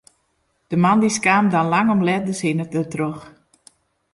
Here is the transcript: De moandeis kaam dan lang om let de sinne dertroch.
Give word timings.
De 0.67 0.77
moandeis 0.77 1.19
kaam 1.19 1.49
dan 1.49 1.67
lang 1.67 1.89
om 1.91 2.03
let 2.03 2.25
de 2.25 2.33
sinne 2.39 2.65
dertroch. 2.73 3.21